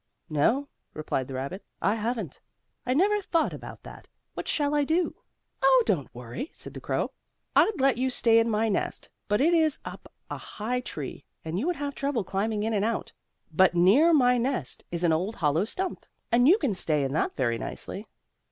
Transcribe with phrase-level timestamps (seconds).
[0.31, 2.41] "No," replied the rabbit, "I haven't.
[2.87, 4.07] I never thought about that.
[4.33, 5.13] What shall I do?"
[5.61, 7.11] "Oh, don't worry," said the crow.
[7.55, 11.59] "I'd let you stay in my nest, but it is up a high tree, and
[11.59, 13.13] you would have trouble climbing in and out.
[13.53, 17.13] But near my nest house is an old hollow stump, and you can stay in
[17.13, 18.07] that very nicely."